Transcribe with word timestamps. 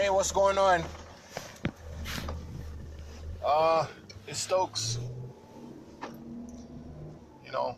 Hey, 0.00 0.08
what's 0.08 0.32
going 0.32 0.56
on? 0.56 0.82
Uh, 3.44 3.86
it's 4.26 4.38
Stokes. 4.38 4.98
You 7.44 7.52
know, 7.52 7.76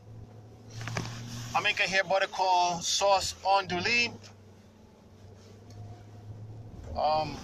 I 1.52 1.60
make 1.64 1.80
a 1.80 1.82
hair 1.82 2.04
butter 2.04 2.28
called 2.28 2.84
Sauce 2.84 3.34
on. 3.42 3.66
Um, 6.96 7.36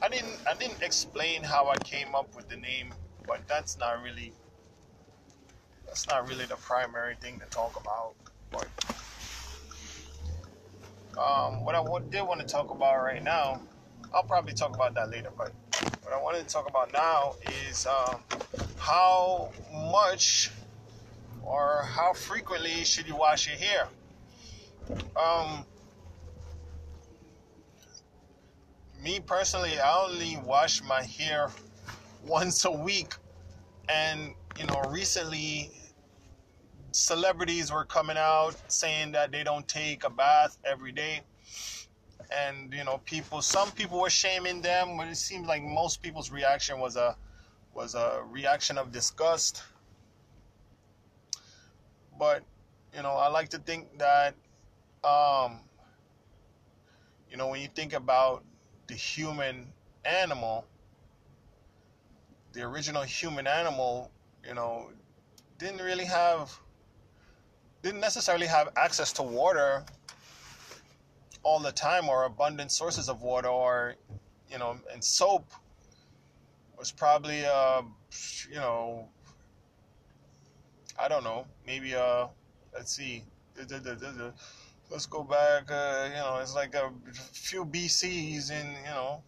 I 0.00 0.08
didn't 0.08 0.38
I 0.48 0.54
didn't 0.54 0.80
explain 0.80 1.42
how 1.42 1.66
I 1.68 1.78
came 1.78 2.14
up 2.14 2.36
with 2.36 2.48
the 2.48 2.56
name, 2.56 2.94
but 3.26 3.40
that's 3.48 3.76
not 3.80 4.00
really 4.00 4.32
that's 5.88 6.06
not 6.06 6.28
really 6.28 6.46
the 6.46 6.54
primary 6.54 7.16
thing 7.16 7.40
to 7.40 7.46
talk 7.46 7.76
about. 7.82 8.14
But 8.52 8.68
um, 11.20 11.64
what 11.64 11.74
I 11.74 11.82
did 12.10 12.22
want 12.22 12.40
to 12.40 12.46
talk 12.46 12.70
about 12.70 13.02
right 13.02 13.24
now, 13.24 13.60
I'll 14.14 14.24
probably 14.24 14.52
talk 14.52 14.74
about 14.74 14.94
that 14.94 15.10
later. 15.10 15.30
But 15.36 15.52
what 16.02 16.12
I 16.12 16.20
wanted 16.20 16.46
to 16.46 16.52
talk 16.52 16.68
about 16.68 16.92
now 16.92 17.36
is 17.68 17.86
um, 17.86 18.22
how 18.76 19.50
much 19.72 20.50
or 21.42 21.82
how 21.84 22.12
frequently 22.12 22.84
should 22.84 23.08
you 23.08 23.16
wash 23.16 23.46
your 23.48 23.56
hair? 23.56 23.88
Um, 25.16 25.66
me 29.02 29.20
personally, 29.20 29.78
I 29.78 30.04
only 30.04 30.38
wash 30.44 30.82
my 30.82 31.02
hair 31.02 31.50
once 32.24 32.64
a 32.64 32.70
week, 32.70 33.14
and 33.88 34.34
you 34.56 34.64
know, 34.64 34.80
recently 34.82 35.72
celebrities 36.92 37.72
were 37.72 37.84
coming 37.84 38.16
out 38.18 38.54
saying 38.68 39.12
that 39.12 39.32
they 39.32 39.42
don't 39.42 39.66
take 39.66 40.04
a 40.04 40.10
bath 40.10 40.58
every 40.64 40.92
day. 40.92 41.22
And 42.38 42.72
you 42.72 42.84
know, 42.84 42.98
people 43.04 43.42
some 43.42 43.70
people 43.72 44.00
were 44.00 44.10
shaming 44.10 44.62
them, 44.62 44.96
but 44.96 45.08
it 45.08 45.16
seems 45.16 45.46
like 45.46 45.62
most 45.62 46.02
people's 46.02 46.30
reaction 46.30 46.80
was 46.80 46.96
a 46.96 47.16
was 47.74 47.94
a 47.94 48.22
reaction 48.30 48.78
of 48.78 48.92
disgust. 48.92 49.62
But 52.18 52.42
you 52.94 53.02
know, 53.02 53.12
I 53.12 53.28
like 53.28 53.48
to 53.50 53.58
think 53.58 53.98
that 53.98 54.34
um 55.04 55.60
you 57.30 57.36
know, 57.38 57.48
when 57.48 57.60
you 57.60 57.68
think 57.68 57.94
about 57.94 58.44
the 58.88 58.94
human 58.94 59.66
animal, 60.04 60.66
the 62.52 62.62
original 62.62 63.02
human 63.02 63.46
animal, 63.46 64.10
you 64.46 64.54
know, 64.54 64.90
didn't 65.58 65.80
really 65.80 66.04
have 66.04 66.52
didn't 67.82 68.00
necessarily 68.00 68.46
have 68.46 68.68
access 68.76 69.12
to 69.14 69.22
water 69.22 69.84
all 71.42 71.58
the 71.58 71.72
time 71.72 72.08
or 72.08 72.24
abundant 72.24 72.70
sources 72.70 73.08
of 73.08 73.22
water 73.22 73.48
or 73.48 73.96
you 74.50 74.58
know 74.58 74.76
and 74.92 75.02
soap 75.02 75.50
was 76.78 76.92
probably 76.92 77.44
uh 77.44 77.82
you 78.50 78.56
know 78.56 79.08
i 80.98 81.08
don't 81.08 81.24
know 81.24 81.46
maybe 81.66 81.94
uh 81.94 82.26
let's 82.74 82.92
see. 82.94 83.24
Let's 84.90 85.06
go 85.06 85.22
back 85.22 85.70
uh, 85.70 86.08
you 86.08 86.16
know 86.16 86.38
it's 86.42 86.54
like 86.54 86.74
a 86.74 86.90
few 87.32 87.64
bcs 87.64 88.50
in 88.50 88.66
you 88.84 88.90
know. 88.90 89.22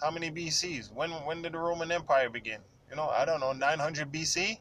How 0.00 0.10
many 0.10 0.30
bcs 0.30 0.92
when 0.92 1.10
when 1.10 1.42
did 1.42 1.52
the 1.52 1.58
roman 1.58 1.90
empire 1.92 2.28
begin? 2.28 2.60
You 2.90 2.96
know 2.96 3.08
i 3.08 3.24
don't 3.24 3.40
know 3.40 3.52
900 3.52 4.12
bc 4.12 4.58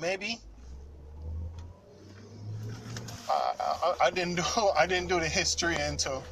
maybe 0.00 0.38
I, 3.30 3.94
I, 4.02 4.10
didn't 4.10 4.34
do 4.36 4.42
I 4.76 4.86
didn't 4.86 5.08
do 5.08 5.20
the 5.20 5.28
history 5.28 5.76
into 5.76 6.22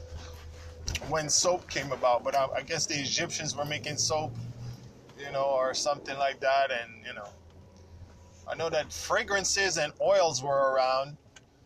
when 1.08 1.28
soap 1.28 1.68
came 1.68 1.92
about, 1.92 2.24
but 2.24 2.34
I, 2.34 2.46
I, 2.56 2.62
guess 2.62 2.86
the 2.86 2.94
Egyptians 2.94 3.56
were 3.56 3.64
making 3.64 3.96
soap, 3.96 4.34
you 5.18 5.30
know, 5.32 5.44
or 5.44 5.74
something 5.74 6.16
like 6.18 6.40
that, 6.40 6.70
and 6.70 7.04
you 7.06 7.14
know, 7.14 7.28
I 8.50 8.54
know 8.54 8.70
that 8.70 8.92
fragrances 8.92 9.76
and 9.76 9.92
oils 10.00 10.42
were 10.42 10.72
around, 10.72 11.16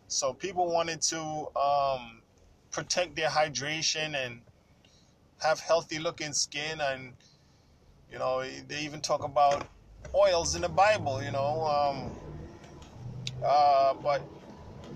so 0.09 0.33
people 0.33 0.73
wanted 0.73 1.01
to 1.03 1.49
um, 1.57 2.23
protect 2.71 3.17
their 3.17 3.29
hydration 3.29 4.15
and 4.15 4.41
have 5.43 5.61
healthy 5.61 5.99
looking 5.99 6.33
skin, 6.33 6.81
and 6.81 7.13
you 8.11 8.19
know, 8.19 8.45
they 8.69 8.81
even 8.81 9.01
talk 9.01 9.25
about 9.25 9.67
oils 10.15 10.55
in 10.55 10.63
the 10.63 10.69
Bible, 10.69 11.23
you 11.23 11.31
know, 11.31 11.65
um, 11.65 12.11
uh, 13.45 13.95
but 13.95 14.23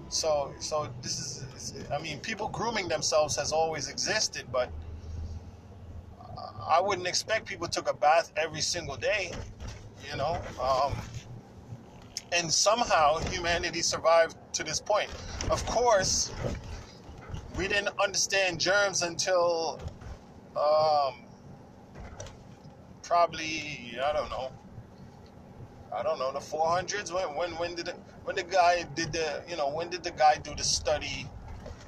so, 0.08 0.54
so 0.58 0.88
this 1.02 1.18
is, 1.18 1.74
I 1.96 2.00
mean, 2.02 2.20
people 2.20 2.48
grooming 2.48 2.88
themselves 2.88 3.36
has 3.36 3.52
always 3.52 3.88
existed, 3.88 4.46
but 4.52 4.72
I 6.70 6.80
wouldn't 6.80 7.06
expect 7.08 7.46
people 7.46 7.68
took 7.68 7.90
a 7.90 7.94
bath 7.94 8.32
every 8.36 8.60
single 8.62 8.96
day, 8.96 9.36
you 10.02 10.16
know. 10.16 10.46
Um, 10.62 11.08
and 12.32 12.52
somehow 12.52 13.18
humanity 13.20 13.82
survived 13.82 14.36
to 14.54 14.64
this 14.64 14.80
point. 14.80 15.12
Of 15.50 15.66
course, 15.66 16.32
we 17.54 17.68
didn't 17.68 17.90
understand 18.02 18.60
germs 18.60 19.02
until 19.02 19.80
um, 20.56 21.26
probably 23.02 23.98
I 24.02 24.12
don't 24.12 24.30
know 24.30 24.52
I 25.96 26.02
don't 26.02 26.18
know 26.18 26.30
the 26.30 26.40
400s. 26.40 27.10
When 27.10 27.34
when 27.36 27.50
when 27.52 27.74
did 27.74 27.88
it, 27.88 27.96
when 28.24 28.36
the 28.36 28.42
guy 28.42 28.84
did 28.94 29.12
the 29.12 29.42
you 29.48 29.56
know 29.56 29.70
when 29.70 29.88
did 29.88 30.04
the 30.04 30.10
guy 30.10 30.36
do 30.36 30.54
the 30.54 30.62
study 30.62 31.26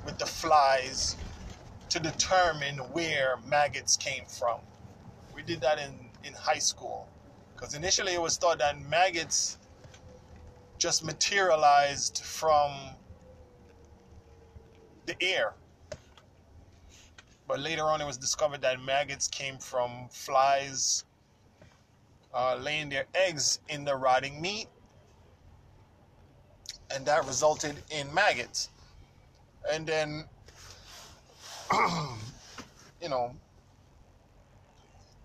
with 0.07 0.19
the 0.19 0.25
flies 0.25 1.17
to 1.91 2.01
determine 2.01 2.79
where 2.93 3.37
maggots 3.47 3.99
came 3.99 4.25
from? 4.25 4.61
We 5.35 5.43
did 5.43 5.61
that 5.61 5.79
in 5.79 5.93
in 6.25 6.33
high 6.33 6.59
school 6.59 7.07
because 7.55 7.75
initially 7.75 8.15
it 8.15 8.23
was 8.23 8.39
thought 8.39 8.59
that 8.61 8.81
maggots 8.81 9.59
just 10.79 11.05
materialized 11.05 12.23
from 12.25 12.73
the 15.05 15.17
air. 15.21 15.53
But 17.47 17.61
later 17.61 17.83
on, 17.83 18.01
it 18.01 18.07
was 18.07 18.17
discovered 18.17 18.61
that 18.63 18.81
maggots 18.83 19.27
came 19.29 19.59
from 19.59 20.09
flies 20.11 21.05
uh, 22.39 22.57
laying 22.63 22.89
their 22.89 23.05
eggs 23.15 23.59
in 23.69 23.85
the 23.85 23.97
rotting 23.97 24.41
meat, 24.41 24.69
and 26.95 27.05
that 27.05 27.27
resulted 27.27 27.75
in 27.91 28.15
maggots. 28.15 28.69
And 29.73 29.85
then, 29.85 30.25
you 33.03 33.09
know, 33.09 33.35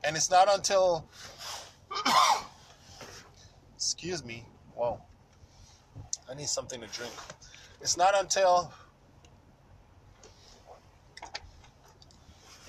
and 0.03 0.15
it's 0.15 0.31
not 0.31 0.51
until, 0.51 1.07
excuse 3.75 4.25
me, 4.25 4.43
whoa, 4.73 4.99
I 6.27 6.33
need 6.33 6.47
something 6.47 6.81
to 6.81 6.87
drink. 6.87 7.13
It's 7.79 7.95
not 7.95 8.19
until 8.19 8.73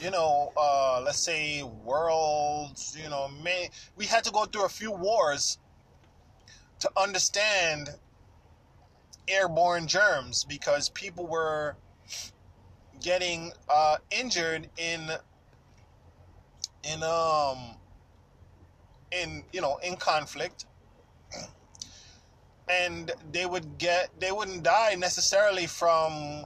you 0.04 0.10
know, 0.10 0.52
uh, 0.54 1.00
let's 1.02 1.18
say 1.18 1.62
worlds, 1.62 2.94
you 3.02 3.08
know, 3.08 3.30
may, 3.42 3.70
we 3.96 4.04
had 4.04 4.22
to 4.24 4.30
go 4.30 4.44
through 4.44 4.66
a 4.66 4.68
few 4.68 4.92
wars 4.92 5.56
to 6.80 6.90
understand 6.94 7.88
airborne 9.26 9.86
germs 9.86 10.44
because 10.44 10.90
people 10.90 11.26
were 11.26 11.74
getting 13.00 13.50
uh, 13.70 13.96
injured 14.10 14.68
in 14.76 15.10
in 16.92 17.02
um 17.02 17.58
in 19.10 19.42
you 19.54 19.62
know 19.62 19.78
in 19.82 19.96
conflict. 19.96 20.66
And 22.68 23.10
they 23.32 23.46
would 23.46 23.78
get 23.78 24.10
they 24.20 24.32
wouldn't 24.32 24.64
die 24.64 24.96
necessarily 24.96 25.66
from 25.66 26.44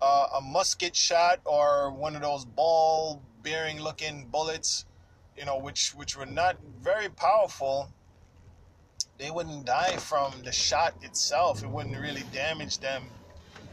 uh, 0.00 0.28
a 0.36 0.40
musket 0.40 0.94
shot 0.94 1.40
or 1.44 1.90
one 1.90 2.14
of 2.16 2.22
those 2.22 2.44
ball 2.44 3.22
bearing 3.42 3.80
looking 3.80 4.26
bullets, 4.30 4.84
you 5.36 5.44
know, 5.44 5.58
which 5.58 5.90
which 5.94 6.16
were 6.16 6.26
not 6.26 6.56
very 6.80 7.08
powerful, 7.08 7.92
they 9.18 9.30
wouldn't 9.30 9.64
die 9.64 9.96
from 9.96 10.32
the 10.44 10.52
shot 10.52 10.94
itself. 11.02 11.62
It 11.62 11.68
wouldn't 11.68 11.98
really 11.98 12.24
damage 12.32 12.78
them 12.78 13.04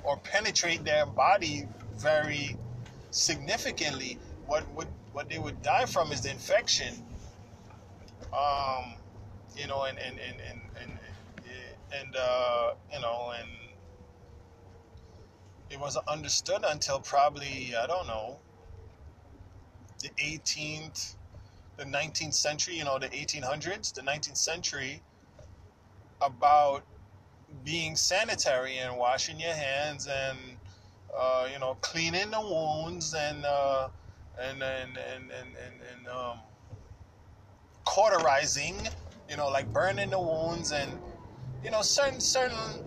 or 0.03 0.17
penetrate 0.17 0.83
their 0.83 1.05
body 1.05 1.67
very 1.97 2.57
significantly. 3.11 4.17
What 4.47 4.67
would 4.73 4.87
what 5.13 5.29
they 5.29 5.39
would 5.39 5.61
die 5.61 5.85
from 5.85 6.11
is 6.11 6.21
the 6.21 6.31
infection. 6.31 6.93
Um, 8.33 8.93
you 9.55 9.67
know, 9.67 9.83
and 9.83 9.97
and 9.97 10.19
and 10.19 10.41
and 10.49 10.61
and, 10.81 10.91
and 11.93 12.15
uh, 12.15 12.73
you 12.93 12.99
know, 12.99 13.33
and 13.39 13.49
it 15.75 15.81
wasn't 15.81 16.07
understood 16.07 16.63
until 16.65 16.99
probably 16.99 17.73
I 17.75 17.85
don't 17.85 18.07
know 18.07 18.39
the 19.99 20.09
18th, 20.23 21.15
the 21.77 21.83
19th 21.83 22.33
century. 22.33 22.75
You 22.75 22.85
know, 22.85 22.97
the 22.97 23.09
1800s, 23.09 23.93
the 23.93 24.01
19th 24.01 24.37
century, 24.37 25.01
about 26.21 26.83
being 27.65 27.97
sanitary 27.97 28.77
and 28.77 28.97
washing 28.97 29.37
your 29.39 29.53
hands 29.53 30.07
and 30.07 30.37
uh, 31.17 31.47
you 31.51 31.59
know, 31.59 31.75
cleaning 31.81 32.31
the 32.31 32.39
wounds 32.39 33.13
and 33.13 33.45
uh, 33.45 33.89
and 34.41 34.63
and 34.63 34.97
and 34.97 35.23
and, 35.23 35.49
and, 35.65 35.81
and 35.93 36.07
um, 36.07 36.39
cauterizing, 37.83 38.77
you 39.29 39.35
know, 39.35 39.49
like 39.49 39.71
burning 39.73 40.09
the 40.09 40.19
wounds 40.19 40.71
and 40.71 40.89
you 41.65 41.71
know 41.71 41.81
certain 41.81 42.21
certain 42.21 42.85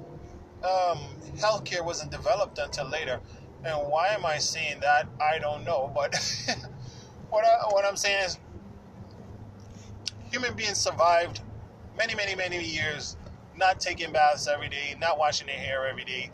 um, 0.64 0.98
healthcare 1.36 1.84
wasn't 1.84 2.10
developed 2.10 2.58
until 2.58 2.88
later. 2.88 3.20
And 3.64 3.88
why 3.90 4.08
am 4.08 4.24
I 4.24 4.38
saying 4.38 4.80
that? 4.80 5.08
I 5.20 5.38
don't 5.38 5.64
know. 5.64 5.90
But 5.94 6.14
what 7.30 7.44
I, 7.44 7.66
what 7.70 7.84
I'm 7.84 7.96
saying 7.96 8.24
is, 8.24 8.38
human 10.30 10.54
beings 10.54 10.78
survived 10.78 11.40
many, 11.96 12.14
many, 12.14 12.34
many 12.34 12.62
years 12.62 13.16
not 13.56 13.80
taking 13.80 14.12
baths 14.12 14.46
every 14.46 14.68
day, 14.68 14.96
not 15.00 15.18
washing 15.18 15.46
their 15.48 15.56
hair 15.56 15.86
every 15.88 16.04
day. 16.04 16.30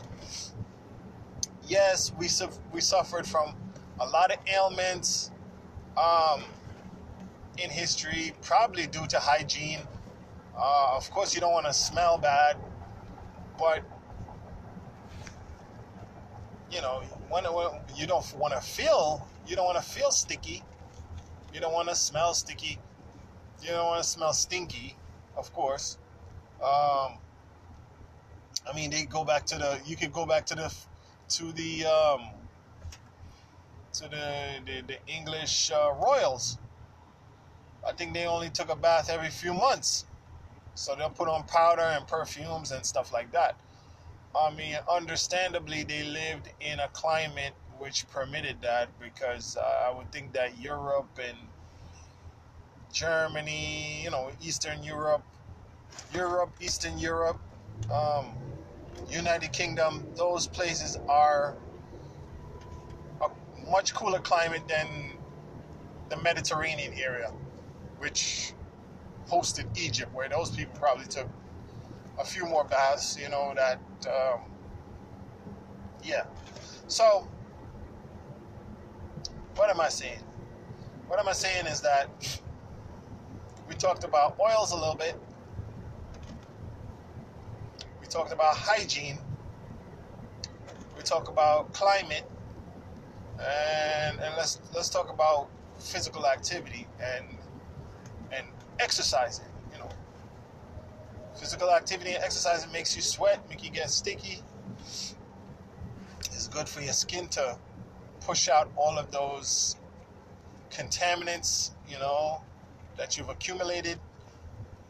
Yes, 1.67 2.11
we 2.19 2.27
su- 2.27 2.49
we 2.71 2.81
suffered 2.81 3.25
from 3.25 3.55
a 3.99 4.05
lot 4.05 4.31
of 4.31 4.37
ailments 4.47 5.31
um, 5.97 6.43
in 7.57 7.69
history, 7.69 8.33
probably 8.41 8.85
due 8.85 9.07
to 9.07 9.19
hygiene. 9.19 9.79
Uh, 10.57 10.93
of 10.95 11.09
course, 11.11 11.33
you 11.33 11.41
don't 11.41 11.53
want 11.53 11.65
to 11.65 11.73
smell 11.73 12.17
bad, 12.17 12.57
but 13.57 13.83
you 16.75 16.81
know, 16.81 17.01
when, 17.29 17.45
when 17.45 17.67
you 17.95 18.05
don't 18.05 18.35
want 18.37 18.53
to 18.53 18.59
feel, 18.59 19.25
you 19.47 19.55
don't 19.55 19.65
want 19.65 19.77
to 19.77 19.83
feel 19.83 20.11
sticky. 20.11 20.61
You 21.53 21.61
don't 21.61 21.71
want 21.71 21.87
to 21.87 21.95
smell 21.95 22.33
sticky. 22.33 22.77
You 23.61 23.69
don't 23.69 23.85
want 23.85 24.03
to 24.03 24.09
smell 24.09 24.33
stinky, 24.33 24.97
of 25.37 25.53
course. 25.53 25.97
Um, 26.61 27.17
I 28.67 28.75
mean, 28.75 28.91
they 28.91 29.05
go 29.05 29.23
back 29.23 29.45
to 29.47 29.57
the. 29.57 29.79
You 29.85 29.95
could 29.95 30.11
go 30.11 30.25
back 30.25 30.45
to 30.47 30.55
the, 30.55 30.73
to 31.29 31.51
the, 31.53 31.85
um, 31.85 32.29
to 33.93 34.09
the 34.09 34.59
the, 34.65 34.81
the 34.85 34.97
English 35.07 35.71
uh, 35.71 35.93
royals. 35.93 36.57
I 37.87 37.93
think 37.93 38.13
they 38.13 38.25
only 38.25 38.49
took 38.49 38.69
a 38.69 38.75
bath 38.75 39.09
every 39.09 39.29
few 39.29 39.53
months, 39.53 40.05
so 40.73 40.95
they'll 40.95 41.09
put 41.09 41.29
on 41.29 41.43
powder 41.43 41.83
and 41.83 42.05
perfumes 42.05 42.71
and 42.71 42.85
stuff 42.85 43.13
like 43.13 43.31
that. 43.31 43.55
I 44.37 44.53
mean, 44.53 44.75
understandably, 44.91 45.83
they 45.83 46.03
lived 46.03 46.49
in 46.59 46.79
a 46.79 46.87
climate 46.89 47.53
which 47.79 48.07
permitted 48.09 48.57
that 48.61 48.89
because 48.99 49.57
uh, 49.57 49.89
I 49.89 49.95
would 49.95 50.11
think 50.11 50.33
that 50.33 50.57
Europe 50.59 51.19
and 51.23 51.37
Germany, 52.91 54.01
you 54.03 54.11
know, 54.11 54.29
Eastern 54.41 54.83
Europe, 54.83 55.23
Europe, 56.13 56.51
Eastern 56.61 56.97
Europe, 56.97 57.39
um, 57.93 58.27
United 59.09 59.51
Kingdom, 59.51 60.05
those 60.15 60.47
places 60.47 60.97
are 61.07 61.55
a 63.21 63.69
much 63.69 63.93
cooler 63.93 64.19
climate 64.19 64.63
than 64.67 64.87
the 66.09 66.17
Mediterranean 66.17 66.93
area, 67.01 67.31
which 67.99 68.53
hosted 69.29 69.65
Egypt, 69.77 70.13
where 70.13 70.29
those 70.29 70.51
people 70.51 70.73
probably 70.79 71.05
took 71.05 71.27
a 72.19 72.23
few 72.23 72.45
more 72.45 72.63
baths, 72.63 73.17
you 73.21 73.29
know, 73.29 73.53
that, 73.55 73.79
um, 74.07 74.41
yeah. 76.03 76.25
So, 76.87 77.27
what 79.55 79.69
am 79.69 79.81
I 79.81 79.89
saying? 79.89 80.19
What 81.07 81.19
am 81.19 81.27
I 81.27 81.33
saying 81.33 81.65
is 81.67 81.81
that 81.81 82.09
we 83.67 83.75
talked 83.75 84.03
about 84.03 84.37
oils 84.39 84.71
a 84.71 84.75
little 84.75 84.95
bit. 84.95 85.19
We 88.01 88.07
talked 88.07 88.31
about 88.31 88.55
hygiene. 88.55 89.17
We 90.95 91.03
talked 91.03 91.27
about 91.27 91.73
climate. 91.73 92.29
And, 93.39 94.19
and 94.19 94.33
let's 94.37 94.59
let's 94.73 94.89
talk 94.89 95.11
about 95.11 95.49
physical 95.79 96.25
activity 96.25 96.87
and 97.03 97.25
and 98.31 98.45
exercising. 98.79 99.45
Physical 101.37 101.69
activity 101.69 102.13
and 102.13 102.23
exercise 102.23 102.65
makes 102.71 102.95
you 102.95 103.01
sweat, 103.01 103.47
make 103.49 103.63
you 103.63 103.69
get 103.69 103.89
sticky. 103.89 104.41
It's 106.31 106.47
good 106.47 106.69
for 106.69 106.81
your 106.81 106.93
skin 106.93 107.27
to 107.29 107.57
push 108.21 108.47
out 108.47 108.71
all 108.77 108.97
of 108.97 109.11
those 109.11 109.75
contaminants, 110.71 111.71
you 111.89 111.99
know, 111.99 112.41
that 112.97 113.17
you've 113.17 113.29
accumulated. 113.29 113.99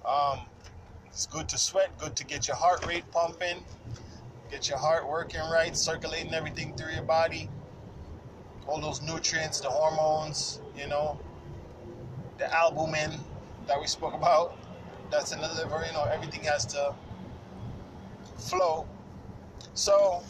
Um, 0.08 0.42
it's 1.08 1.26
good 1.26 1.50
to 1.50 1.58
sweat, 1.58 1.98
good 1.98 2.16
to 2.16 2.26
get 2.26 2.48
your 2.48 2.58
heart 2.58 2.86
rate 2.86 3.10
pumping, 3.12 3.64
get 4.52 4.70
your 4.70 4.78
heart 4.78 5.10
working 5.10 5.42
right, 5.52 5.76
circulating 5.76 6.34
everything 6.34 6.76
through 6.76 6.94
your 6.94 7.04
body. 7.04 7.50
All 8.68 8.80
those 8.80 9.02
nutrients, 9.02 9.62
the 9.62 9.70
hormones, 9.70 10.62
you 10.78 10.88
know, 10.88 11.20
the 12.38 12.54
albumin 12.54 13.12
that 13.68 13.80
we 13.80 13.88
spoke 13.88 14.14
about 14.14 14.56
that's 15.12 15.32
liver. 15.36 15.84
You 15.88 15.94
know, 15.94 16.04
everything 16.12 16.44
has 16.44 16.66
to 16.68 16.94
flow. 18.38 18.88
So, 19.74 20.24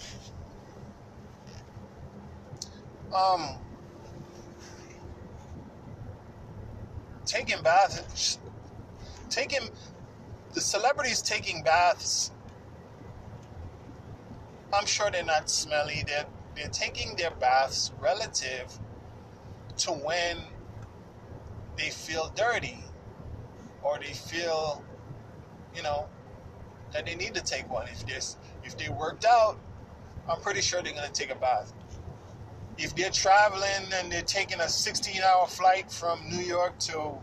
um, 3.16 3.58
taking 7.26 7.62
baths, 7.62 8.40
taking 9.30 9.70
the 10.54 10.62
celebrities 10.62 11.22
taking 11.22 11.62
baths. 11.64 12.32
I'm 14.74 14.86
sure 14.86 15.12
they're 15.12 15.24
not 15.24 15.50
smelly. 15.50 16.04
They're 16.08 16.26
they're 16.56 16.70
taking 16.70 17.16
their 17.18 17.32
baths 17.32 17.92
relative 18.00 18.80
to 19.80 19.92
when 19.92 20.38
they 21.78 21.90
feel 21.90 22.32
dirty 22.36 22.85
or 23.86 24.00
they 24.00 24.14
feel, 24.14 24.84
you 25.76 25.84
know, 25.84 26.08
that 26.92 27.06
they 27.06 27.16
need 27.16 27.36
to 27.36 27.42
take 27.42 27.70
one. 27.72 27.88
If 27.88 28.06
this, 28.08 28.38
if 28.64 28.78
they 28.78 28.90
worked 28.90 29.26
out, 29.26 29.60
I'm 30.30 30.42
pretty 30.42 30.62
sure 30.62 30.82
they're 30.82 30.94
gonna 30.94 31.10
take 31.10 31.32
a 31.32 31.36
bath. 31.36 31.72
If 32.78 32.96
they're 32.96 33.12
traveling 33.12 33.94
and 33.94 34.12
they're 34.12 34.24
taking 34.24 34.60
a 34.60 34.64
16-hour 34.64 35.48
flight 35.48 35.92
from 35.92 36.28
New 36.30 36.44
York 36.44 36.80
to, 36.80 37.14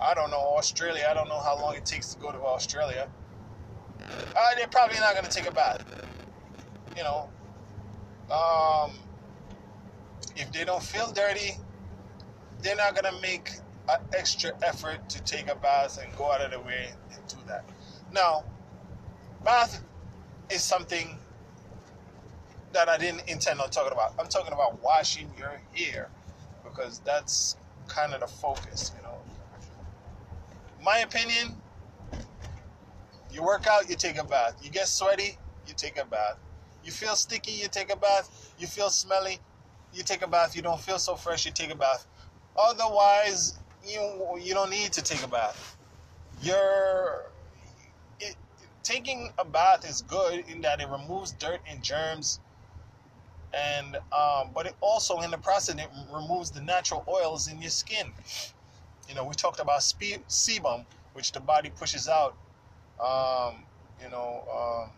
I 0.00 0.14
don't 0.14 0.30
know, 0.30 0.54
Australia. 0.56 1.06
I 1.10 1.14
don't 1.14 1.28
know 1.28 1.40
how 1.40 1.60
long 1.60 1.74
it 1.74 1.84
takes 1.84 2.14
to 2.14 2.20
go 2.20 2.30
to 2.30 2.38
Australia. 2.38 3.08
Uh, 4.36 4.54
they're 4.56 4.68
probably 4.68 4.98
not 5.00 5.14
gonna 5.16 5.28
take 5.28 5.48
a 5.48 5.52
bath. 5.52 5.84
You 6.96 7.02
know, 7.02 7.28
um, 8.30 8.92
if 10.36 10.52
they 10.52 10.64
don't 10.64 10.82
feel 10.82 11.10
dirty, 11.12 11.58
they're 12.62 12.76
not 12.76 12.94
gonna 12.94 13.20
make 13.20 13.50
an 13.88 14.00
extra 14.16 14.52
effort 14.62 15.08
to 15.08 15.22
take 15.22 15.48
a 15.50 15.54
bath 15.54 15.98
and 16.02 16.14
go 16.16 16.30
out 16.30 16.40
of 16.40 16.50
the 16.50 16.60
way 16.60 16.90
and 17.12 17.26
do 17.28 17.36
that. 17.46 17.64
Now, 18.12 18.44
bath 19.44 19.82
is 20.50 20.62
something 20.62 21.18
that 22.72 22.88
I 22.88 22.98
didn't 22.98 23.28
intend 23.28 23.60
on 23.60 23.70
talking 23.70 23.92
about. 23.92 24.14
I'm 24.18 24.28
talking 24.28 24.52
about 24.52 24.82
washing 24.82 25.30
your 25.38 25.60
hair 25.74 26.10
because 26.64 27.00
that's 27.00 27.56
kind 27.86 28.12
of 28.12 28.20
the 28.20 28.26
focus, 28.26 28.92
you 28.96 29.02
know. 29.02 29.18
My 30.82 30.98
opinion, 30.98 31.56
you 33.30 33.42
work 33.42 33.66
out, 33.66 33.88
you 33.88 33.96
take 33.96 34.18
a 34.18 34.24
bath. 34.24 34.56
You 34.62 34.70
get 34.70 34.86
sweaty, 34.88 35.38
you 35.66 35.74
take 35.76 35.98
a 35.98 36.04
bath. 36.04 36.38
You 36.84 36.92
feel 36.92 37.16
sticky, 37.16 37.52
you 37.52 37.68
take 37.68 37.92
a 37.92 37.96
bath. 37.96 38.54
You 38.58 38.66
feel 38.66 38.90
smelly, 38.90 39.38
you 39.92 40.02
take 40.02 40.22
a 40.22 40.28
bath. 40.28 40.54
You 40.54 40.62
don't 40.62 40.80
feel 40.80 40.98
so 40.98 41.16
fresh, 41.16 41.46
you 41.46 41.52
take 41.52 41.72
a 41.72 41.76
bath. 41.76 42.06
Otherwise, 42.56 43.58
you 43.88 44.38
you 44.40 44.54
don't 44.54 44.70
need 44.70 44.92
to 44.92 45.02
take 45.02 45.22
a 45.22 45.28
bath. 45.28 45.76
You're 46.42 47.24
it, 48.20 48.36
taking 48.82 49.32
a 49.38 49.44
bath 49.44 49.88
is 49.88 50.02
good 50.02 50.44
in 50.48 50.60
that 50.62 50.80
it 50.80 50.88
removes 50.88 51.32
dirt 51.32 51.60
and 51.68 51.82
germs, 51.82 52.40
and 53.52 53.96
um, 54.12 54.50
but 54.54 54.66
it 54.66 54.74
also 54.80 55.20
in 55.20 55.30
the 55.30 55.38
process 55.38 55.76
it 55.76 55.88
removes 56.12 56.50
the 56.50 56.60
natural 56.60 57.04
oils 57.08 57.48
in 57.48 57.60
your 57.60 57.70
skin. 57.70 58.12
You 59.08 59.14
know, 59.14 59.24
we 59.24 59.34
talked 59.34 59.60
about 59.60 59.80
sebum, 59.80 60.84
which 61.14 61.32
the 61.32 61.40
body 61.40 61.70
pushes 61.70 62.08
out. 62.08 62.36
Um, 63.02 63.64
you 64.02 64.10
know, 64.10 64.44
um, 64.54 64.90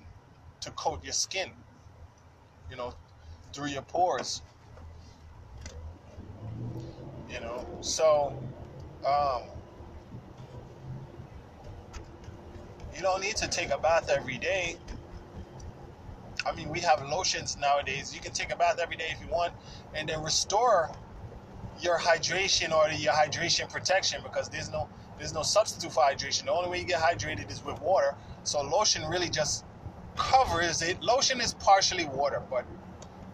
to 0.63 0.71
coat 0.73 1.03
your 1.05 1.13
skin. 1.13 1.51
You 2.71 2.77
know, 2.77 2.95
through 3.53 3.69
your 3.69 3.83
pores. 3.83 4.43
You 7.33 7.41
know, 7.41 7.65
so 7.81 8.35
um, 9.07 9.43
you 12.95 13.03
don't 13.03 13.21
need 13.21 13.37
to 13.37 13.49
take 13.49 13.71
a 13.71 13.79
bath 13.79 14.11
every 14.11 14.39
day. 14.39 14.77
I 16.47 16.55
mean, 16.55 16.69
we 16.71 16.81
have 16.81 17.03
lotions 17.09 17.57
nowadays. 17.59 18.15
You 18.15 18.21
can 18.21 18.33
take 18.33 18.53
a 18.53 18.57
bath 18.57 18.79
every 18.81 18.97
day 18.97 19.09
if 19.11 19.21
you 19.21 19.29
want, 19.33 19.53
and 19.95 20.09
then 20.09 20.23
restore 20.23 20.91
your 21.81 21.99
hydration 21.99 22.73
or 22.73 22.91
your 22.91 23.13
hydration 23.13 23.71
protection 23.71 24.21
because 24.23 24.49
there's 24.49 24.71
no 24.71 24.89
there's 25.19 25.35
no 25.35 25.43
substitute 25.43 25.93
for 25.93 26.03
hydration. 26.03 26.45
The 26.45 26.53
only 26.53 26.71
way 26.71 26.79
you 26.79 26.85
get 26.85 27.01
hydrated 27.01 27.51
is 27.51 27.65
with 27.65 27.81
water. 27.81 28.15
So 28.43 28.63
lotion 28.63 29.07
really 29.07 29.29
just 29.29 29.65
covers 30.17 30.83
it. 30.83 31.03
Lotion 31.03 31.41
is 31.41 31.55
partially 31.55 32.07
water, 32.07 32.43
but 32.51 32.65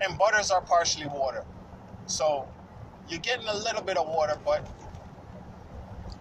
and 0.01 0.19
butters 0.19 0.51
are 0.51 0.61
partially 0.61 1.07
water. 1.07 1.45
So 2.07 2.49
you're 3.09 3.21
getting 3.21 3.47
a 3.47 3.57
little 3.57 3.83
bit 3.83 3.97
of 3.97 4.09
water, 4.09 4.39
but 4.45 4.67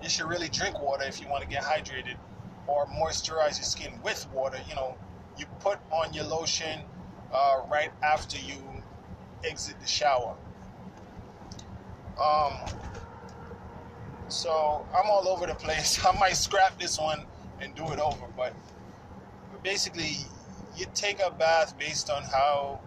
you 0.05 0.09
should 0.09 0.27
really 0.27 0.49
drink 0.49 0.79
water 0.79 1.03
if 1.03 1.19
you 1.19 1.27
want 1.27 1.41
to 1.41 1.49
get 1.49 1.63
hydrated 1.63 2.15
or 2.67 2.85
moisturize 2.85 3.57
your 3.57 3.65
skin 3.65 3.99
with 4.03 4.27
water. 4.31 4.59
You 4.69 4.75
know, 4.75 4.95
you 5.35 5.47
put 5.59 5.79
on 5.91 6.13
your 6.13 6.25
lotion 6.25 6.81
uh, 7.33 7.61
right 7.71 7.89
after 8.03 8.37
you 8.37 8.61
exit 9.43 9.79
the 9.81 9.87
shower. 9.87 10.35
Um, 12.21 12.53
so 14.27 14.85
I'm 14.95 15.09
all 15.09 15.27
over 15.27 15.47
the 15.47 15.55
place. 15.55 16.05
I 16.05 16.17
might 16.19 16.35
scrap 16.37 16.79
this 16.79 16.99
one 16.99 17.25
and 17.59 17.73
do 17.73 17.91
it 17.91 17.97
over, 17.97 18.27
but 18.37 18.53
basically, 19.63 20.17
you 20.77 20.85
take 20.93 21.19
a 21.19 21.31
bath 21.31 21.79
based 21.79 22.11
on 22.11 22.21
how 22.21 22.79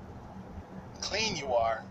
clean 1.01 1.35
you 1.35 1.53
are. 1.53 1.83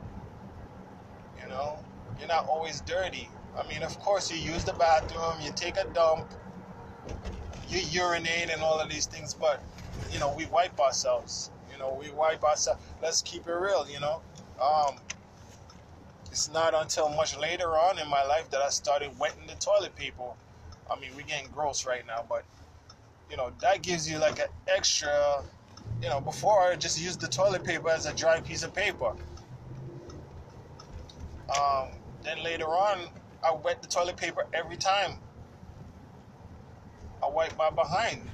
You 1.42 1.50
know, 1.50 1.80
you're 2.18 2.30
not 2.30 2.48
always 2.48 2.80
dirty. 2.80 3.30
I 3.58 3.68
mean, 3.68 3.84
of 3.84 3.98
course, 4.00 4.32
you 4.32 4.38
use 4.38 4.64
the 4.64 4.74
bathroom, 4.74 5.42
you 5.42 5.52
take 5.56 5.78
a 5.78 5.86
dump, 5.94 6.32
you 7.68 7.80
urinate, 7.80 8.50
and 8.50 8.62
all 8.62 8.80
of 8.80 8.90
these 8.90 9.08
things, 9.08 9.34
but 9.34 9.62
you 10.12 10.20
know, 10.20 10.34
we 10.36 10.46
wipe 10.46 10.80
ourselves. 10.80 11.52
You 11.72 11.80
know, 11.80 11.98
we 12.00 12.12
wipe 12.12 12.44
ourselves. 12.44 12.82
Let's 13.02 13.22
keep 13.22 13.48
it 13.48 13.54
real. 13.54 13.88
You 13.90 14.00
know, 14.00 14.22
um, 14.62 14.96
it's 16.32 16.52
not 16.52 16.74
until 16.74 17.10
much 17.10 17.38
later 17.38 17.70
on 17.70 18.00
in 18.00 18.08
my 18.10 18.24
life 18.24 18.50
that 18.52 18.62
I 18.62 18.70
started 18.70 19.18
wetting 19.20 19.48
the 19.48 19.56
toilet 19.56 19.96
paper. 19.96 20.32
I 20.90 21.00
mean, 21.00 21.10
we're 21.16 21.24
getting 21.24 21.50
gross 21.52 21.86
right 21.86 22.06
now, 22.06 22.26
but 22.30 22.46
you 23.30 23.38
know, 23.38 23.52
that 23.62 23.82
gives 23.82 24.10
you 24.10 24.20
like 24.20 24.40
an 24.40 24.48
extra. 24.68 25.44
You 26.02 26.10
know, 26.10 26.22
before 26.22 26.62
I 26.62 26.76
just 26.76 27.02
used 27.02 27.22
the 27.22 27.28
toilet 27.28 27.64
paper 27.64 27.90
as 27.90 28.06
a 28.06 28.14
dry 28.14 28.40
piece 28.40 28.62
of 28.64 28.74
paper. 28.74 29.14
Um, 31.50 31.88
then 32.24 32.44
later 32.44 32.66
on, 32.66 33.08
I 33.44 33.54
wet 33.54 33.82
the 33.82 33.88
toilet 33.88 34.18
paper 34.18 34.46
every 34.54 34.78
time. 34.78 35.20
I 37.24 37.30
wipe 37.30 37.58
my 37.58 37.70
behind, 37.70 38.30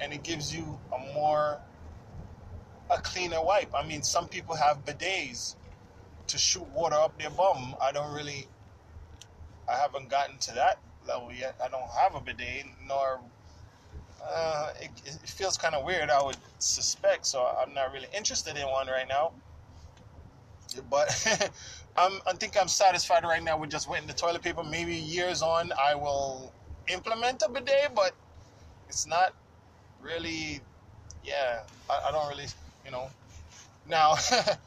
and 0.00 0.12
it 0.12 0.22
gives 0.22 0.54
you 0.54 0.78
a 0.92 1.14
more 1.14 1.60
a 2.90 2.98
cleaner 2.98 3.42
wipe. 3.42 3.72
I 3.74 3.86
mean, 3.86 4.02
some 4.02 4.28
people 4.28 4.54
have 4.56 4.84
bidets 4.84 5.56
to 6.28 6.38
shoot 6.38 6.66
water 6.68 6.96
up 6.96 7.18
their 7.18 7.30
bum. 7.30 7.74
I 7.80 7.92
don't 7.92 8.14
really, 8.14 8.48
I 9.68 9.76
haven't 9.76 10.10
gotten 10.10 10.38
to 10.38 10.52
that 10.54 10.80
level 11.06 11.32
yet. 11.32 11.56
I 11.62 11.68
don't 11.68 11.88
have 12.00 12.14
a 12.14 12.20
bidet, 12.20 12.66
nor 12.86 13.20
uh, 14.24 14.68
it, 14.80 14.90
it 15.04 15.28
feels 15.28 15.56
kind 15.56 15.74
of 15.74 15.84
weird. 15.84 16.10
I 16.10 16.22
would 16.22 16.36
suspect, 16.58 17.26
so 17.26 17.44
I'm 17.44 17.74
not 17.74 17.92
really 17.92 18.08
interested 18.14 18.56
in 18.56 18.66
one 18.68 18.88
right 18.88 19.08
now. 19.08 19.32
But 20.80 21.50
I'm, 21.96 22.20
I 22.26 22.32
think 22.34 22.56
I'm 22.60 22.68
satisfied 22.68 23.24
right 23.24 23.42
now 23.42 23.58
with 23.58 23.70
just 23.70 23.88
wetting 23.88 24.06
the 24.06 24.14
toilet 24.14 24.42
paper. 24.42 24.62
Maybe 24.62 24.94
years 24.94 25.42
on, 25.42 25.72
I 25.78 25.94
will 25.94 26.52
implement 26.88 27.42
a 27.46 27.50
bidet, 27.50 27.94
but 27.94 28.12
it's 28.88 29.06
not 29.06 29.34
really. 30.00 30.60
Yeah, 31.24 31.60
I, 31.88 32.08
I 32.08 32.12
don't 32.12 32.28
really, 32.28 32.46
you 32.84 32.90
know. 32.90 33.08
Now, 33.88 34.16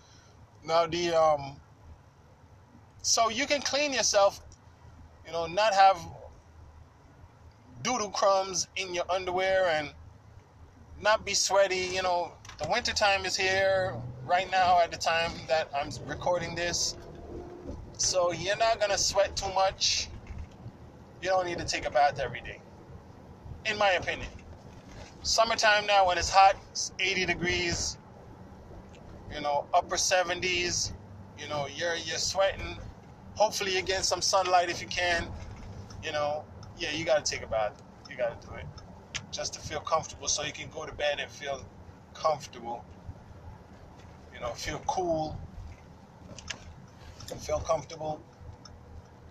now 0.65 0.85
the 0.85 1.13
um. 1.13 1.57
So 3.01 3.29
you 3.29 3.45
can 3.45 3.61
clean 3.61 3.93
yourself, 3.93 4.41
you 5.25 5.31
know, 5.31 5.45
not 5.45 5.75
have 5.75 5.97
doodle 7.83 8.09
crumbs 8.09 8.67
in 8.77 8.95
your 8.95 9.05
underwear 9.11 9.67
and 9.67 9.91
not 10.99 11.23
be 11.23 11.35
sweaty. 11.35 11.89
You 11.93 12.01
know, 12.01 12.31
the 12.57 12.67
wintertime 12.67 13.25
is 13.25 13.35
here 13.35 13.93
right 14.25 14.49
now 14.51 14.79
at 14.81 14.91
the 14.91 14.97
time 14.97 15.31
that 15.47 15.69
I'm 15.79 15.89
recording 16.07 16.55
this. 16.55 16.95
So 17.97 18.31
you're 18.31 18.57
not 18.57 18.79
gonna 18.79 18.97
sweat 18.97 19.35
too 19.35 19.53
much. 19.53 20.09
You 21.21 21.29
don't 21.29 21.45
need 21.45 21.59
to 21.59 21.65
take 21.65 21.85
a 21.85 21.91
bath 21.91 22.19
every 22.19 22.41
day. 22.41 22.59
In 23.65 23.77
my 23.77 23.91
opinion. 23.91 24.29
Summertime 25.23 25.85
now 25.87 26.07
when 26.07 26.17
it's 26.17 26.29
hot, 26.29 26.55
it's 26.71 26.91
80 26.99 27.25
degrees, 27.25 27.97
you 29.33 29.41
know, 29.41 29.65
upper 29.73 29.95
70s, 29.95 30.91
you 31.39 31.47
know, 31.47 31.67
you're 31.75 31.95
you're 31.95 32.17
sweating. 32.17 32.77
Hopefully 33.35 33.75
you 33.75 33.81
get 33.81 34.05
some 34.05 34.21
sunlight 34.21 34.69
if 34.69 34.81
you 34.81 34.87
can. 34.87 35.27
You 36.03 36.11
know, 36.11 36.43
yeah, 36.77 36.91
you 36.91 37.05
gotta 37.05 37.23
take 37.23 37.43
a 37.43 37.47
bath. 37.47 37.81
You 38.09 38.17
gotta 38.17 38.37
do 38.45 38.53
it. 38.55 38.65
Just 39.31 39.53
to 39.55 39.59
feel 39.59 39.79
comfortable 39.79 40.27
so 40.27 40.43
you 40.43 40.53
can 40.53 40.69
go 40.69 40.85
to 40.85 40.93
bed 40.93 41.19
and 41.19 41.29
feel 41.29 41.65
comfortable. 42.13 42.85
You 44.35 44.41
know, 44.41 44.51
feel 44.53 44.83
cool 44.85 45.39
feel 47.45 47.59
comfortable. 47.59 48.19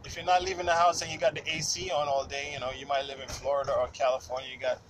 If 0.04 0.16
you're 0.16 0.24
not 0.24 0.42
leaving 0.42 0.66
the 0.66 0.74
house 0.74 1.02
and 1.02 1.10
you 1.10 1.18
got 1.18 1.34
the 1.34 1.48
AC 1.48 1.90
on 1.90 2.06
all 2.06 2.24
day, 2.24 2.50
you 2.52 2.60
know, 2.60 2.70
you 2.78 2.86
might 2.86 3.06
live 3.06 3.20
in 3.20 3.28
Florida 3.28 3.72
or 3.72 3.88
California, 3.88 4.48
you 4.52 4.60
got 4.60 4.80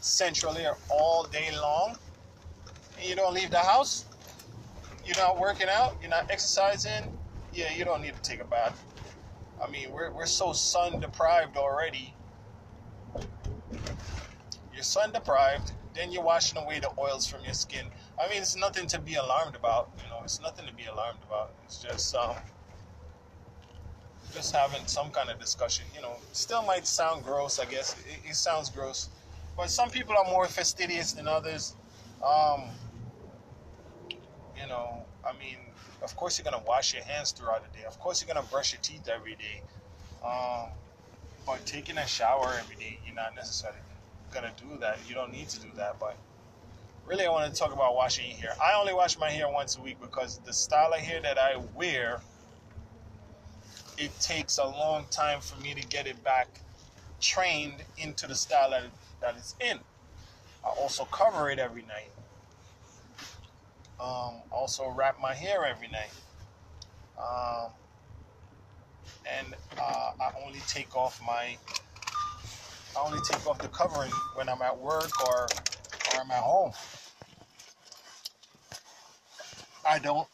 central 0.00 0.56
air 0.56 0.76
all 0.90 1.24
day 1.24 1.50
long, 1.56 1.96
and 2.98 3.08
you 3.08 3.14
don't 3.14 3.32
leave 3.32 3.50
the 3.50 3.58
house, 3.58 4.04
you're 5.06 5.16
not 5.16 5.38
working 5.38 5.68
out, 5.70 5.96
you're 6.00 6.10
not 6.10 6.30
exercising, 6.30 7.16
yeah, 7.52 7.72
you 7.72 7.84
don't 7.84 8.02
need 8.02 8.14
to 8.14 8.22
take 8.22 8.40
a 8.40 8.44
bath. 8.44 8.82
I 9.62 9.70
mean, 9.70 9.92
we're, 9.92 10.10
we're 10.10 10.26
so 10.26 10.52
sun 10.52 11.00
deprived 11.00 11.56
already. 11.56 12.12
You're 14.74 14.82
sun 14.82 15.12
deprived, 15.12 15.72
then 15.94 16.10
you're 16.10 16.24
washing 16.24 16.58
away 16.58 16.80
the 16.80 16.90
oils 16.98 17.26
from 17.26 17.44
your 17.44 17.54
skin. 17.54 17.86
I 18.18 18.28
mean, 18.28 18.40
it's 18.42 18.56
nothing 18.56 18.86
to 18.88 19.00
be 19.00 19.14
alarmed 19.14 19.56
about. 19.56 19.90
You 19.98 20.08
know, 20.10 20.20
it's 20.22 20.40
nothing 20.40 20.66
to 20.66 20.72
be 20.72 20.84
alarmed 20.84 21.18
about. 21.26 21.52
It's 21.64 21.82
just 21.82 22.14
um, 22.14 22.36
just 24.32 24.54
having 24.54 24.86
some 24.86 25.10
kind 25.10 25.30
of 25.30 25.38
discussion. 25.40 25.86
You 25.94 26.02
know, 26.02 26.16
still 26.32 26.62
might 26.62 26.86
sound 26.86 27.24
gross. 27.24 27.58
I 27.58 27.64
guess 27.64 27.96
it, 28.06 28.30
it 28.30 28.34
sounds 28.36 28.70
gross, 28.70 29.08
but 29.56 29.70
some 29.70 29.90
people 29.90 30.14
are 30.16 30.30
more 30.30 30.46
fastidious 30.46 31.12
than 31.12 31.26
others. 31.26 31.74
Um, 32.24 32.70
you 34.56 34.66
know, 34.68 35.06
I 35.24 35.32
mean, 35.38 35.58
of 36.02 36.14
course 36.16 36.38
you're 36.38 36.44
gonna 36.44 36.62
wash 36.66 36.94
your 36.94 37.04
hands 37.04 37.32
throughout 37.32 37.62
the 37.70 37.78
day. 37.78 37.84
Of 37.84 37.98
course 37.98 38.22
you're 38.22 38.32
gonna 38.32 38.46
brush 38.46 38.72
your 38.72 38.80
teeth 38.80 39.08
every 39.08 39.34
day. 39.34 39.62
Um, 40.24 40.68
but 41.46 41.66
taking 41.66 41.98
a 41.98 42.06
shower 42.06 42.54
every 42.58 42.76
day, 42.76 43.00
you're 43.04 43.14
not 43.14 43.34
necessarily 43.34 43.80
gonna 44.32 44.52
do 44.56 44.78
that. 44.80 44.98
You 45.08 45.14
don't 45.14 45.32
need 45.32 45.48
to 45.50 45.60
do 45.60 45.68
that, 45.76 45.98
but 45.98 46.16
really 47.06 47.26
I 47.26 47.30
want 47.30 47.52
to 47.52 47.58
talk 47.58 47.72
about 47.72 47.94
washing 47.94 48.30
your 48.30 48.38
hair. 48.38 48.50
I 48.62 48.78
only 48.78 48.94
wash 48.94 49.18
my 49.18 49.30
hair 49.30 49.48
once 49.50 49.76
a 49.76 49.82
week 49.82 50.00
because 50.00 50.38
the 50.38 50.52
style 50.52 50.92
of 50.92 51.00
hair 51.00 51.20
that 51.22 51.38
I 51.38 51.56
wear, 51.74 52.20
it 53.98 54.18
takes 54.20 54.58
a 54.58 54.64
long 54.64 55.06
time 55.10 55.40
for 55.40 55.60
me 55.60 55.74
to 55.74 55.86
get 55.88 56.06
it 56.06 56.22
back 56.24 56.48
trained 57.20 57.82
into 57.98 58.26
the 58.26 58.34
style 58.34 58.70
that, 58.70 58.84
that 59.20 59.34
it's 59.36 59.54
in. 59.60 59.78
I 60.64 60.68
also 60.68 61.04
cover 61.06 61.50
it 61.50 61.58
every 61.58 61.82
night. 61.82 62.10
Um, 64.00 64.34
also 64.50 64.90
wrap 64.90 65.20
my 65.20 65.34
hair 65.34 65.64
every 65.64 65.88
night. 65.88 66.10
Um, 67.18 67.70
and 69.38 69.54
uh, 69.78 70.10
I 70.20 70.32
only 70.44 70.60
take 70.66 70.96
off 70.96 71.20
my 71.24 71.56
I 72.96 73.04
only 73.04 73.18
take 73.28 73.44
off 73.46 73.58
the 73.58 73.68
covering 73.68 74.12
when 74.34 74.48
I'm 74.48 74.62
at 74.62 74.78
work 74.78 75.10
or, 75.26 75.46
or 75.46 76.20
I'm 76.20 76.30
at 76.30 76.42
home. 76.42 76.72
I 79.86 79.98
don't 79.98 80.26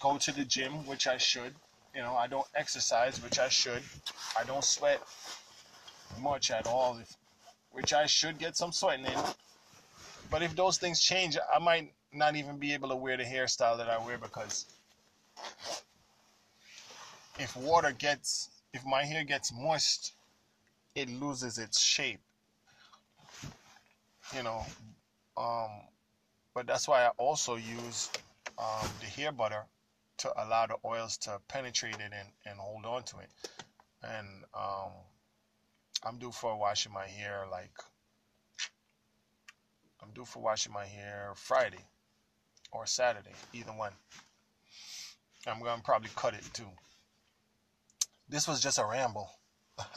go 0.00 0.18
to 0.18 0.32
the 0.32 0.44
gym, 0.44 0.86
which 0.86 1.06
I 1.06 1.16
should. 1.18 1.54
You 1.94 2.02
know, 2.02 2.14
I 2.14 2.26
don't 2.26 2.46
exercise, 2.54 3.22
which 3.22 3.38
I 3.38 3.48
should. 3.48 3.82
I 4.38 4.44
don't 4.44 4.64
sweat 4.64 5.00
much 6.20 6.50
at 6.50 6.66
all, 6.66 6.98
if, 6.98 7.16
which 7.72 7.92
I 7.92 8.06
should 8.06 8.38
get 8.38 8.56
some 8.56 8.72
sweating 8.72 9.06
in. 9.06 9.20
But 10.30 10.42
if 10.42 10.54
those 10.54 10.78
things 10.78 11.00
change, 11.00 11.36
I 11.52 11.58
might 11.58 11.92
not 12.12 12.36
even 12.36 12.58
be 12.58 12.72
able 12.74 12.90
to 12.90 12.96
wear 12.96 13.16
the 13.16 13.24
hairstyle 13.24 13.76
that 13.78 13.88
I 13.88 13.98
wear 14.04 14.18
because 14.18 14.66
if 17.38 17.56
water 17.56 17.92
gets, 17.92 18.50
if 18.72 18.84
my 18.84 19.04
hair 19.04 19.24
gets 19.24 19.52
moist 19.52 20.12
it 20.98 21.08
loses 21.08 21.58
its 21.58 21.80
shape. 21.80 22.20
You 24.34 24.42
know, 24.42 24.66
um, 25.36 25.70
but 26.54 26.66
that's 26.66 26.86
why 26.88 27.04
I 27.04 27.08
also 27.16 27.56
use 27.56 28.10
um, 28.58 28.88
the 29.00 29.06
hair 29.06 29.32
butter 29.32 29.64
to 30.18 30.42
allow 30.42 30.66
the 30.66 30.76
oils 30.84 31.16
to 31.18 31.40
penetrate 31.48 31.94
it 31.94 32.00
and, 32.00 32.28
and 32.44 32.58
hold 32.58 32.84
on 32.84 33.02
to 33.04 33.18
it. 33.18 33.30
And 34.02 34.26
um, 34.54 34.92
I'm 36.04 36.18
due 36.18 36.32
for 36.32 36.56
washing 36.58 36.92
my 36.92 37.06
hair 37.06 37.44
like 37.50 37.72
I'm 40.02 40.10
due 40.12 40.24
for 40.24 40.40
washing 40.40 40.72
my 40.72 40.86
hair 40.86 41.32
Friday 41.34 41.84
or 42.72 42.86
Saturday, 42.86 43.34
either 43.52 43.72
one. 43.72 43.92
I'm 45.46 45.60
gonna 45.60 45.82
probably 45.82 46.10
cut 46.14 46.34
it 46.34 46.44
too. 46.52 46.68
This 48.28 48.46
was 48.46 48.60
just 48.60 48.78
a 48.78 48.84
ramble. 48.84 49.30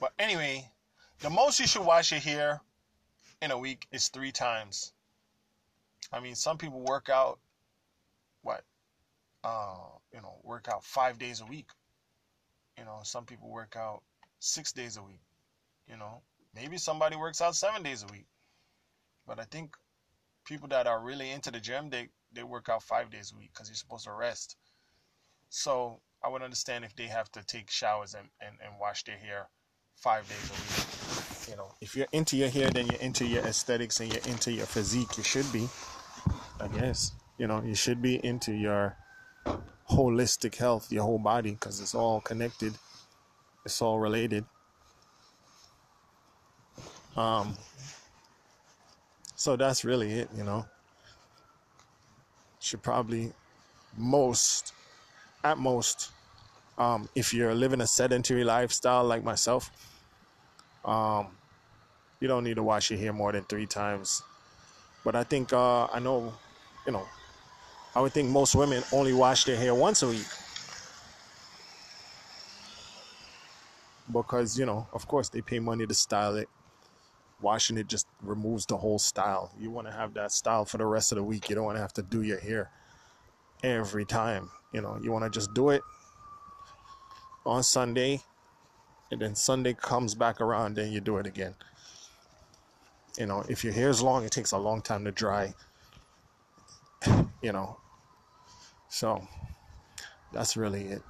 But 0.00 0.12
anyway, 0.18 0.70
the 1.18 1.30
most 1.30 1.58
you 1.58 1.66
should 1.66 1.84
wash 1.84 2.12
your 2.12 2.20
hair 2.20 2.60
in 3.42 3.50
a 3.50 3.58
week 3.58 3.88
is 3.90 4.08
three 4.08 4.30
times. 4.30 4.92
I 6.12 6.20
mean, 6.20 6.36
some 6.36 6.56
people 6.56 6.80
work 6.80 7.08
out, 7.08 7.40
what, 8.42 8.64
uh, 9.44 9.76
you 10.12 10.20
know, 10.20 10.36
work 10.42 10.68
out 10.68 10.84
five 10.84 11.18
days 11.18 11.40
a 11.40 11.46
week. 11.46 11.68
You 12.78 12.84
know, 12.84 13.00
some 13.02 13.24
people 13.24 13.48
work 13.50 13.74
out 13.76 14.02
six 14.38 14.72
days 14.72 14.96
a 14.96 15.02
week. 15.02 15.20
You 15.88 15.96
know, 15.96 16.22
maybe 16.54 16.78
somebody 16.78 17.16
works 17.16 17.40
out 17.40 17.56
seven 17.56 17.82
days 17.82 18.02
a 18.02 18.12
week. 18.12 18.26
But 19.26 19.40
I 19.40 19.44
think 19.44 19.76
people 20.44 20.68
that 20.68 20.86
are 20.86 21.00
really 21.00 21.30
into 21.30 21.50
the 21.50 21.60
gym, 21.60 21.90
they 21.90 22.08
they 22.32 22.42
work 22.42 22.68
out 22.68 22.82
five 22.82 23.10
days 23.10 23.32
a 23.34 23.38
week 23.38 23.50
because 23.52 23.68
you're 23.68 23.76
supposed 23.76 24.04
to 24.04 24.12
rest. 24.12 24.56
So 25.48 26.00
I 26.22 26.28
would 26.28 26.42
understand 26.42 26.84
if 26.84 26.94
they 26.94 27.06
have 27.06 27.30
to 27.32 27.44
take 27.44 27.70
showers 27.70 28.14
and, 28.14 28.28
and, 28.40 28.56
and 28.64 28.78
wash 28.78 29.04
their 29.04 29.16
hair 29.16 29.48
five 29.96 30.28
days 30.28 30.50
a 30.50 30.54
week. 30.54 31.50
You 31.50 31.56
know, 31.56 31.72
if 31.80 31.96
you're 31.96 32.06
into 32.12 32.36
your 32.36 32.50
hair, 32.50 32.70
then 32.70 32.86
you're 32.86 33.00
into 33.00 33.26
your 33.26 33.42
aesthetics 33.44 34.00
and 34.00 34.12
you're 34.12 34.22
into 34.26 34.52
your 34.52 34.66
physique. 34.66 35.16
You 35.16 35.24
should 35.24 35.50
be, 35.52 35.68
I 36.60 36.68
guess. 36.68 37.12
You 37.38 37.46
know, 37.46 37.62
you 37.64 37.74
should 37.74 38.02
be 38.02 38.22
into 38.24 38.52
your 38.52 38.96
holistic 39.90 40.56
health, 40.56 40.92
your 40.92 41.04
whole 41.04 41.18
body, 41.18 41.52
because 41.52 41.80
it's 41.80 41.94
all 41.94 42.20
connected. 42.20 42.74
It's 43.64 43.80
all 43.80 43.98
related. 43.98 44.44
Um, 47.16 47.56
so 49.34 49.56
that's 49.56 49.84
really 49.84 50.12
it, 50.12 50.28
you 50.36 50.44
know. 50.44 50.66
Should 52.60 52.82
probably 52.82 53.32
most, 53.96 54.72
at 55.44 55.58
most, 55.58 56.10
um, 56.76 57.08
if 57.14 57.32
you're 57.32 57.54
living 57.54 57.80
a 57.80 57.86
sedentary 57.86 58.44
lifestyle 58.44 59.04
like 59.04 59.24
myself, 59.24 59.70
um, 60.84 61.28
you 62.20 62.26
don't 62.26 62.44
need 62.44 62.56
to 62.56 62.62
wash 62.62 62.90
your 62.90 62.98
hair 62.98 63.12
more 63.12 63.32
than 63.32 63.44
three 63.44 63.66
times. 63.66 64.22
But 65.04 65.14
I 65.14 65.24
think 65.24 65.52
uh, 65.52 65.86
I 65.86 66.00
know, 66.00 66.32
you 66.84 66.92
know, 66.92 67.06
I 67.98 68.00
would 68.00 68.12
think 68.12 68.28
most 68.28 68.54
women 68.54 68.84
only 68.92 69.12
wash 69.12 69.42
their 69.42 69.56
hair 69.56 69.74
once 69.74 70.04
a 70.04 70.06
week. 70.06 70.28
Because, 74.12 74.56
you 74.56 74.66
know, 74.66 74.86
of 74.92 75.08
course 75.08 75.28
they 75.28 75.40
pay 75.40 75.58
money 75.58 75.84
to 75.84 75.94
style 75.94 76.36
it. 76.36 76.48
Washing 77.40 77.76
it 77.76 77.88
just 77.88 78.06
removes 78.22 78.66
the 78.66 78.76
whole 78.76 79.00
style. 79.00 79.50
You 79.58 79.72
want 79.72 79.88
to 79.88 79.92
have 79.92 80.14
that 80.14 80.30
style 80.30 80.64
for 80.64 80.78
the 80.78 80.86
rest 80.86 81.10
of 81.10 81.16
the 81.16 81.24
week. 81.24 81.50
You 81.50 81.56
don't 81.56 81.64
want 81.64 81.76
to 81.76 81.80
have 81.80 81.92
to 81.94 82.02
do 82.04 82.22
your 82.22 82.38
hair 82.38 82.70
every 83.64 84.04
time. 84.04 84.48
You 84.72 84.80
know, 84.80 84.96
you 85.02 85.10
want 85.10 85.24
to 85.24 85.30
just 85.36 85.52
do 85.52 85.70
it 85.70 85.82
on 87.44 87.64
Sunday, 87.64 88.20
and 89.10 89.20
then 89.20 89.34
Sunday 89.34 89.74
comes 89.74 90.14
back 90.14 90.40
around, 90.40 90.76
then 90.76 90.92
you 90.92 91.00
do 91.00 91.16
it 91.16 91.26
again. 91.26 91.56
You 93.18 93.26
know, 93.26 93.44
if 93.48 93.64
your 93.64 93.72
hair 93.72 93.88
is 93.88 94.00
long, 94.00 94.24
it 94.24 94.30
takes 94.30 94.52
a 94.52 94.58
long 94.58 94.82
time 94.82 95.04
to 95.04 95.10
dry. 95.10 95.52
You 97.40 97.52
know, 97.52 97.76
so 98.88 99.26
that's 100.32 100.56
really 100.56 100.84
it. 100.84 101.02